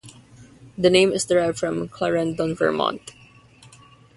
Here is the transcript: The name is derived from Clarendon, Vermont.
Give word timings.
The 0.79 0.89
name 0.89 1.11
is 1.11 1.25
derived 1.25 1.59
from 1.59 1.87
Clarendon, 1.87 2.55
Vermont. 2.55 3.13